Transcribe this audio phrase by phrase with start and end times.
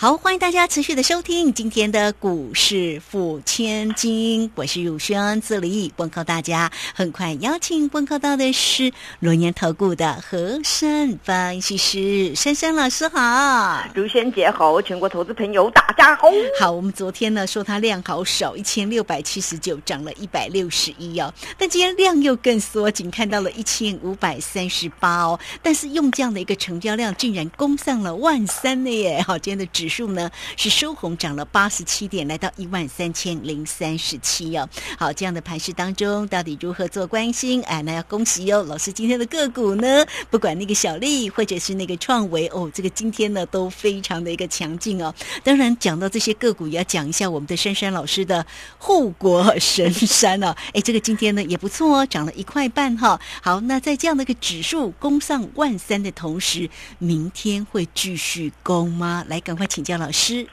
[0.00, 6.70] 好，欢迎大家持续的收听今天的股市付千金，我是汝轩，这里问候大家。
[6.94, 16.28] 很快邀请问候到的是龙年投顾的和山分析师珊珊老师，好，汝轩姐好，全国投资朋友大家好。
[16.60, 29.20] 好，我们昨天呢说它量好少，一千六百七十九，涨了一百六十一哦，但今天量又更缩，仅看到了一千五百三十八哦，但是用这样的一个成交量，竟然攻上了万三了耶！
[29.26, 34.68] 好，今天的指数呢是收红，涨了八十七点，来到一万三千零三十七哦。
[34.98, 37.62] 好，这样的盘势当中，到底如何做关心？
[37.62, 45.14] 哎，那要恭喜哦，老师今天的个股呢，不管那个小丽或者是那个创维哦，这个今天呢都非常的一个强劲哦。
[45.42, 48.44] 当然讲到这些个股，也要讲一下我们的珊珊老师的
[48.76, 50.54] 护国神山哦。
[50.74, 53.18] 哎，这个今天呢也不错哦，涨了一块半哈。
[53.40, 59.24] 好，那在这样的一个指数攻上万三的同时，明天会继续攻吗？
[59.28, 60.44] 来，赶快请请教老师。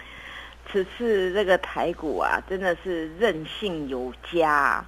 [0.72, 4.86] 此次这个台股啊，真的是韧性有加、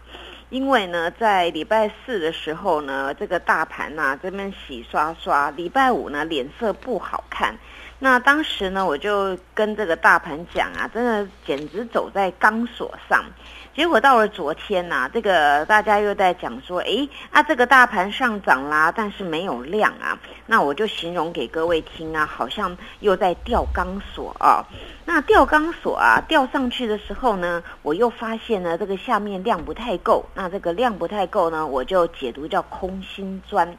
[0.51, 7.57] 因为呢，在礼拜四的时候呢，这个大盘呐、这边洗刷刷，礼拜五呢脸色不好看。
[7.99, 13.25] 那当时呢，我就跟这个大盘讲啊，真的简直走在钢索上。
[13.73, 20.17] 结果到了昨天呐、这个大家又在讲说，诶，啊，这个大盘上涨啦，但是没有量啊。
[20.47, 24.65] 那我就形容给各位听啊，好像又在吊钢索啊。
[25.05, 30.25] 那吊钢索啊，吊上去的时候呢，我又发现呢，这个下面量不太够。
[30.33, 33.77] 那这个量不太够呢，我就解读叫空心砖。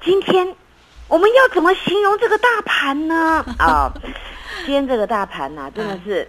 [0.00, 0.54] 今天
[1.08, 3.44] 我们要怎么形容这个大盘呢？
[3.58, 3.92] 啊，
[4.64, 6.28] 今天这个大盘呐、真的是，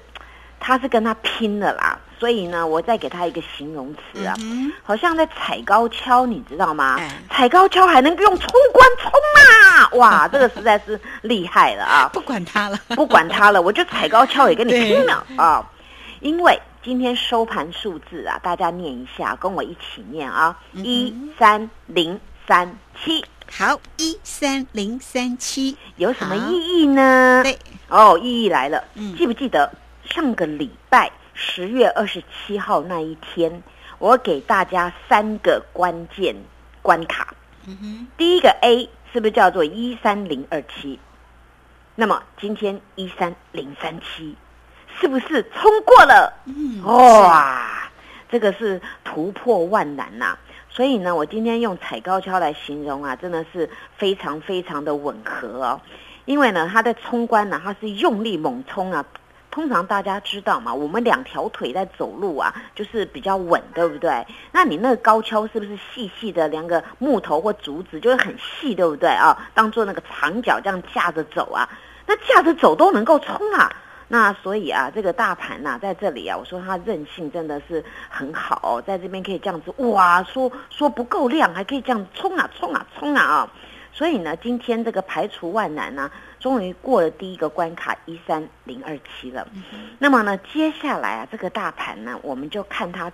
[0.59, 1.97] 他是跟他拼的啦。
[2.17, 7.11] 所以呢，我再给他一个形容词啊，嗯好像在踩高跷，你知道吗哎？
[7.29, 9.89] 踩高跷还能用冲关冲啊！
[9.97, 12.09] 哇， 这个实在是厉害了啊！
[12.13, 15.69] 不管他了，不管他了，我就踩高跷也跟你拼了啊！
[16.21, 22.17] 因为今天收盘数字啊，大家念一下，跟我一起念啊，嗯一三零
[22.47, 27.41] 三七，好，一三零三七，有什么意义呢？
[27.43, 27.57] 对，
[27.87, 29.71] 哦，意义来了，嗯记不记得
[30.03, 33.63] 上个礼拜十月二十七号那一天，
[33.97, 36.35] 我给大家三个关键
[36.81, 37.33] 关卡。
[37.65, 40.99] 嗯哼，第一个 A 是不是叫做一三零二七？
[41.95, 44.35] 那么今天一三零三七，
[44.99, 46.33] 是不是冲过了？
[46.45, 47.89] 嗯，哇，
[48.29, 50.37] 这个是突破万难呐、
[50.75, 55.79] 所以呢，我今天用踩高跷来形容啊，真的是非常非常的吻合哦。
[56.25, 59.05] 因为呢，它的冲关呢，它是用力猛冲啊。
[59.49, 64.27] 通常大家知道嘛，我们两条腿在走路啊，就是比较稳，对不对？
[64.51, 69.47] 那你那个高跷是不是细细的两个木头或竹子，就会很细，对不对啊？
[69.53, 71.69] 当做那个长脚这样架着走啊，
[72.05, 73.73] 那架着走都能够冲啊。
[74.07, 83.51] 那所以啊，这个大盘呐、在这里啊，我说它韧性真的是很好、哦，在这边可以这样子哇，说说不够量，还可以这样冲啊冲啊冲啊啊！
[83.91, 89.47] 所以呢，今天这个排除万难呢、终于过了第一个关卡一三零二七了。
[89.99, 93.11] 那么呢，接下来啊，这个大盘呢，我们就看它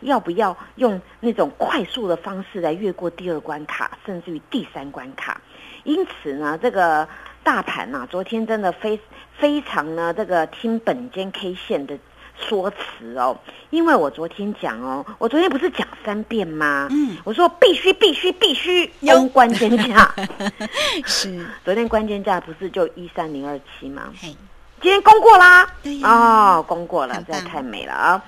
[0.00, 5.40] 要不要用那种快速的方式来越过第二关卡，甚至于第三关卡。
[5.84, 7.08] 因此呢，这个
[7.44, 8.98] 大盘呐、昨天真的非
[9.38, 11.96] 非常呢，这个听本间 K 线的
[12.36, 13.38] 说辞哦，
[13.70, 16.88] 因为我昨天讲哦，我昨天不是讲三遍吗？
[16.90, 20.12] 嗯，我说必须必须必须有攻关键价，
[21.06, 24.12] 是，昨天关键价不是就一三零二七吗？
[24.20, 24.34] 嘿，
[24.80, 26.08] 今天攻过啦，对呀。
[26.08, 28.24] 哦，攻过了，这太美了啊！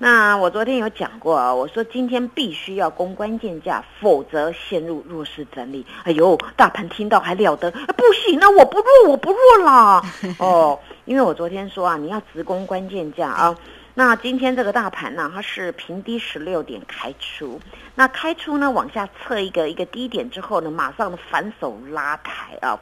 [0.00, 5.84] 那我昨天有讲过啊，我说今天必须要攻关键价，否则陷入弱势整理。
[6.04, 7.68] 哎呦，大盘听到还了得？
[7.70, 10.00] 哎不行啊，我不弱，我不弱啦！
[10.38, 13.58] 哦，因为我昨天说啊，你要直攻关键价啊。
[13.94, 17.60] 那今天这个大盘呢、它是平低十六点开出，
[17.96, 22.78] 那开出呢往下测一个一个低点之后呢，马上的反手拉抬啊。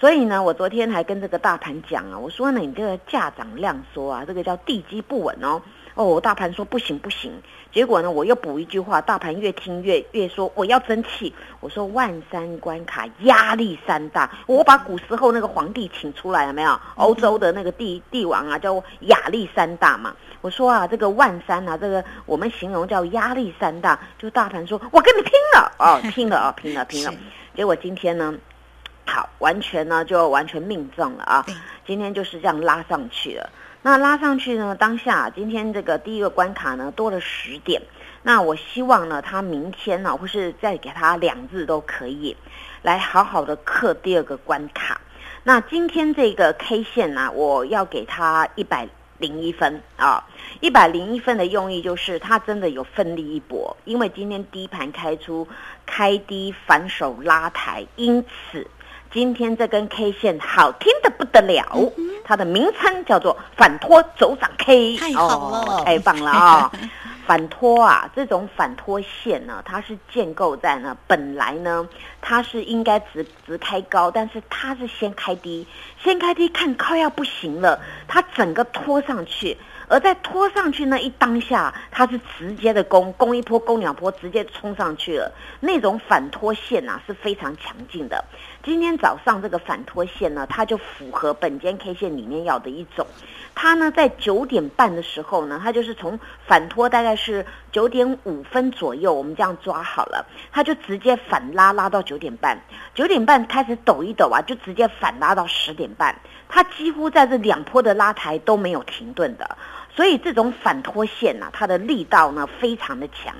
[0.00, 5.60] 所以呢，我昨天还跟这个大盘讲啊，我说呢，你这个价涨量缩啊，这个叫地基不稳哦。
[5.94, 7.32] 哦，大盘说不行不行，
[7.72, 11.32] 结果呢，我又补一句话，大盘越听越越说我要争气。
[11.60, 16.80] 我说万三关卡压力山大，我把古时候那个皇帝请出来了没有？
[16.96, 20.14] 欧洲的那个帝帝王啊，叫亚历山大嘛。
[20.40, 27.18] 我说啊，这个万三啊，这个我们形容叫压力山大，就大盘说我跟你拼了哦，拼了哦，拼了拼了 是。
[27.54, 28.34] 结果今天呢，
[29.06, 31.46] 好，完全呢就完全命中了啊！
[31.86, 33.48] 今天就是这样拉上去了。
[33.86, 37.82] 那拉上去呢，当下今天这个第一个关卡呢多了十点。
[38.22, 42.34] 那我希望呢，他明天呢，或是再给他两日都可以，
[42.80, 45.02] 来好好的克第二个关卡。
[45.42, 48.88] 那今天这个 K 线呢、我要给他一百
[49.18, 50.26] 零一分啊，
[50.62, 55.46] 一百零一分的用意就是他真的有奋力一搏，因为今天低盘开出
[55.84, 58.66] 开低反手拉抬，因此
[59.12, 61.92] 今天这根 K 线好听的不得了，
[62.24, 65.58] 它的名称叫做反托走涨 K，太好了。
[65.58, 66.72] 哦太棒了啊、
[67.26, 71.86] 反托啊，这种反托线呢，它是建构在呢，本来呢，
[72.20, 75.66] 它是应该直直开高，但是它是先开低，
[76.02, 79.56] 先开低看靠要不行了，它整个拖上去，
[79.88, 85.32] 而在拖上去那一当下，它是直接的攻，攻一波，攻两波，直接冲上去了。
[85.60, 88.24] 那种反拖线呐、是非常强劲的。
[88.62, 93.06] 今天早上这个反拖线呢，它就符合本间 K 线里面要的一种。
[93.54, 102.58] 它呢在九点半的时候呢，它就是从反拖大概是九点五分左右，我们这样抓好了，它就直接反拉拉到九点半，
[102.94, 109.56] 九点半开始抖一抖啊，就直接反拉到十点半，它几乎在这两波的拉抬都没有停顿的。
[109.94, 113.34] 所以这种反拖线呐、它的力道呢非常的强。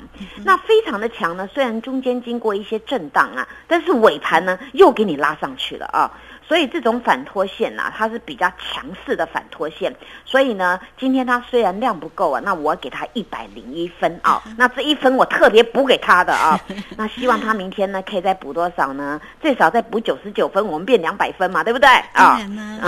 [0.45, 6.11] 那非常的强呢，虽然中间经过一些震荡啊，但是尾盘呢又给你拉上去了啊。
[6.47, 9.97] 所以这种反拖线呐、它是比较强势的反拖线。
[10.27, 14.43] 所以呢，今天它虽然量不够啊，那我给它一百零一分啊。
[14.59, 16.61] 那这一分我特别补给它的啊。
[16.99, 19.19] 那希望它明天呢可以再补多少呢？
[19.41, 22.39] 最少再补九十九分，我们变两百分嘛，对不对啊？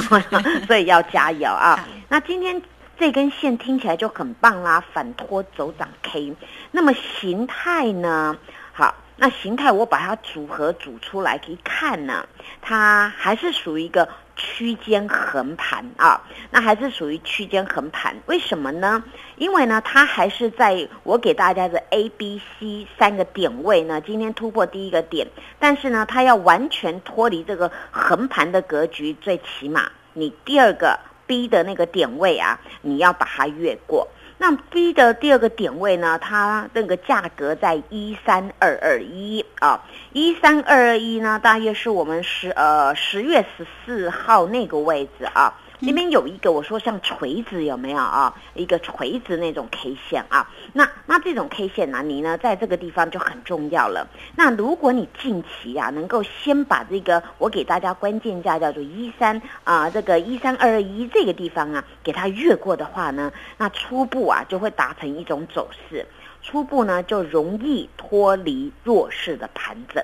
[0.69, 1.83] 所以要加油啊！
[2.09, 2.61] 那今天
[2.99, 6.35] 这根线听起来就很棒啦，反拖走涨 K。
[6.71, 8.37] 那么形态呢？
[8.73, 12.27] 好，那形态我把它组合组出来，可以看呢，
[12.61, 16.23] 它还是属于一个区间横盘啊。
[16.51, 19.03] 那还是属于区间横盘，为什么呢？
[19.37, 25.27] 因为呢，它还是在我给大家的 A、B、C 三个点位呢，今天突破第一个点，
[25.59, 34.09] 但是呢，它要完全脱离这个横盘的格局，最起码你第二个 B 的那个点位啊，你要把它越过。
[34.39, 39.83] 那 B 的第二个点位呢，它那个价格在一三二二一啊，
[40.13, 45.55] 一三二二一呢，大约是我们十呃十月十四号那个位置啊。
[45.79, 48.35] 那边有一个我说像锤子有没有啊？
[48.55, 54.09] 一个锤子那种 K 线啊，那那这种 K 线呢、你呢在这个地方就很重要了。
[54.37, 66.07] 那如果你近期啊能够先把这个我给大家关键价叫做一三啊这个一三二二一这个地方啊给它越过的话呢，那初步啊就会达成一种走势。
[66.47, 70.03] 初步呢就容易脱离弱势的盘整。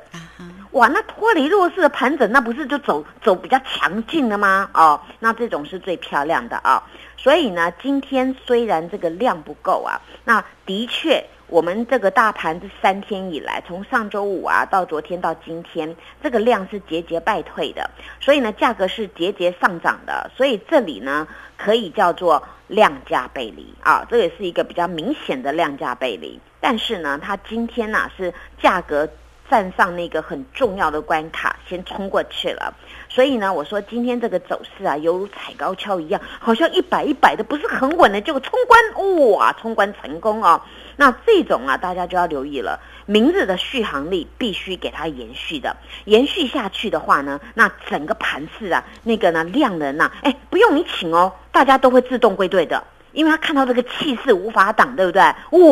[0.73, 4.69] 哇，那脱离弱势的盘整，那不是就走走比较强劲了吗？
[4.75, 6.83] 哦，那这种是最漂亮的啊、
[7.17, 11.25] 所以呢，今天虽然这个量不够啊，那的确。
[11.49, 17.91] 我们这个大盘这三天以来，从上周五啊到昨天到今天，这个量是节节败退的，
[18.21, 21.29] 所以呢，价格是节节上涨的，所以这里呢
[21.59, 22.43] 可以叫做
[22.73, 26.41] 量价背离啊，这也是一个比较明显的量价背离。
[26.59, 28.33] 但是呢，它今天呢、是
[28.63, 29.07] 价格
[29.51, 32.75] 站上那个很重要的关卡，先冲过去了。
[33.11, 40.59] 所以呢，我说今天这个走势啊，犹如踩高跷一样，好像一百一百的，不是很稳的，结果冲关哇，冲关成功哦。
[40.97, 42.81] 那这种啊，大家就要留意了。
[43.13, 45.77] 明日的续航力必须给它延续的，
[46.07, 55.23] 延续下去的话呢，那整个盘势啊，那个呢量能呐、哎，不用你请哦，大家都会自动归队的，因为他看到这个气势无法挡，对不对？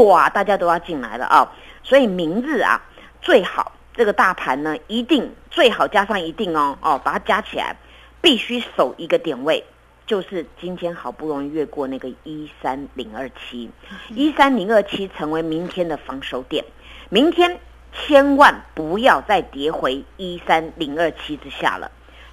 [0.04, 1.50] 哇，大家都要进来了啊、
[1.82, 2.78] 所以明日啊，
[3.22, 7.74] 最好这个大盘呢，一定最好加上一定哦哦，把它加起来，
[8.20, 9.64] 必须守一个点位，
[10.10, 13.70] 就是今天好不容易越过那个一三零二七，
[14.08, 16.64] 一三零二七成为明天的防守点，
[17.10, 17.60] 明天
[17.92, 21.88] 千万不要再跌回一三零二七之下了，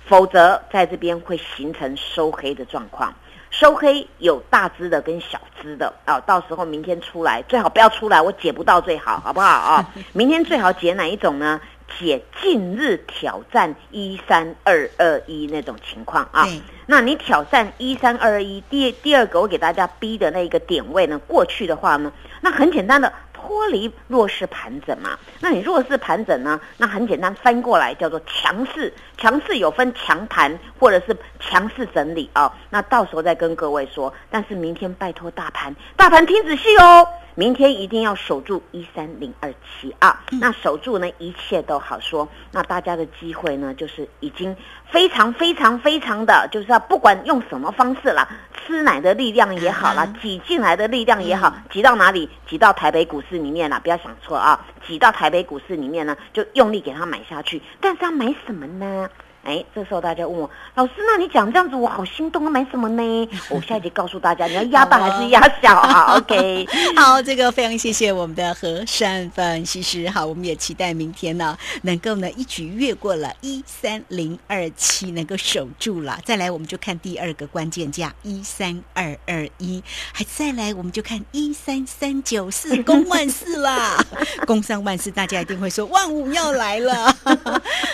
[0.08, 3.14] 否则在这边会形成收黑的状况。
[3.52, 9.94] 收黑有大只的跟小只的啊，到时候明天出来最好不要出来，我解不到最好，好不好啊？
[10.14, 11.62] 明天最好解哪一种呢？
[12.00, 16.48] 解近日挑战一三二二一那种情况啊。
[16.86, 25.18] 那你挑战一三二二一，第第二个我给大家逼的那个点位呢，过去的话呢，那很简单的脱离弱势盘整嘛。
[25.42, 34.14] 那你弱势盘整呢，那很简单翻过来叫做强势，强势有分强盘或者是强势整理啊、那到时候再跟各位说。
[34.30, 37.08] 但是明天拜托大盘，大盘听仔细哦。
[37.40, 40.24] 明天一定要守住一三零二七啊。
[40.42, 42.28] 那守住呢，一切都好说。
[42.52, 44.58] 那大家的机会呢，就是已经
[44.90, 48.28] 非常非常非常的，就是要不管用什么方式啦，
[48.66, 52.28] 吃奶的力量也好啦，挤进来的力量也好，挤到哪里？
[52.50, 54.66] 挤到台北股市里面了，不要想错啊！
[54.88, 57.62] 挤到台北股市里面呢，就用力给它买下去。
[57.80, 59.08] 但是要买什么呢？
[59.48, 63.02] 哎，这时候大家问我老师，那你讲这样子，我好心动，买什么呢？
[63.50, 66.18] 我下一集告诉大家，你要压大还是压小啊？
[66.20, 70.10] OK，好，这个非常谢谢我们的和善分析师。
[70.10, 76.20] 好，我们也期待明天呢，能够呢一举越过了一三零二七，能够守住了。
[76.26, 83.98] 再来，我们就看第二个关键价一三二二一，还再来，我们就看一三三九四， 攻万四啦！
[84.46, 87.16] 攻上万四，大家一定会说万五要来了。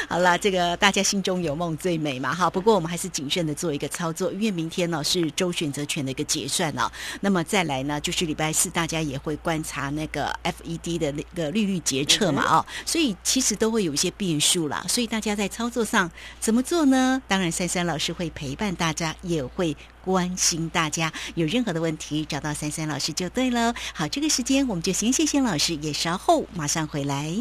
[0.10, 1.43] 好了，这个大家心中。
[1.44, 2.34] 有梦最美嘛？
[2.34, 6.90] 哈，不过我们还是谨慎的做一个操作，因为明天呢是周选择权的一个结算哦。
[7.22, 14.84] 那么再来呢，就是礼拜四大家也会观察那个 FED 的那个利率决策嘛，哦，所以其实都会有一些变数啦。
[14.88, 16.10] 所以大家在操作上
[16.40, 17.22] 怎么做呢？
[17.28, 21.12] 当然，珊珊老师会陪伴大家，也会关心大家。
[21.36, 23.74] 有任何的问题，找到珊珊老师就对了。
[23.94, 27.36] 好，这个时间我们就先谢谢老师，也稍后马上回来。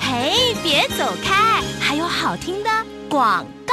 [0.00, 2.93] 嘿，别走开，还有好听的。
[3.14, 3.63] 广。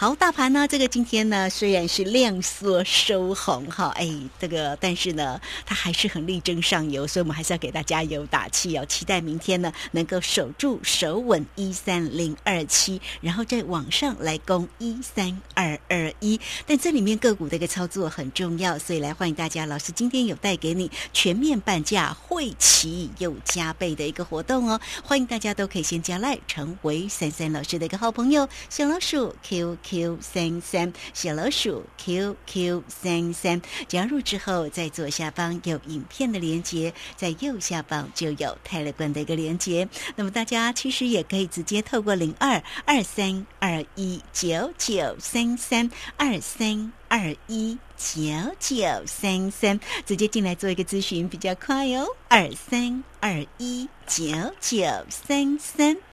[0.00, 0.68] 好，大盘呢？
[0.68, 8.86] 这个今天呢，虽然是量缩收红哈，哎，这个但是呢，它还是很力争上游，所以我们还是要给大家有打气哦。
[8.86, 16.40] 期待明天呢，能够守住守稳一三零二七，然后再往上来攻一三二二一。
[16.64, 24.80] 但这里面个股的一个操作很重要，所以来欢迎大家，老师今天有带给你全面半价会齐又加倍的一个活动哦。
[25.02, 29.76] 欢迎大家都可以先加来成为三三老师的一个好朋友，小老鼠 Q。
[29.88, 39.88] Q 三三小老鼠 QQ 三三加入之后，在左下方有影片的连接，在右下方就有泰勒冠的一个连接。
[40.16, 48.20] 那么大家其实也可以直接透过零二二三二一九九三三二三二一九
[48.58, 52.06] 九三三直接进来做一个咨询，比较快哦。
[52.28, 54.26] 二三二一九
[54.60, 55.98] 九三三。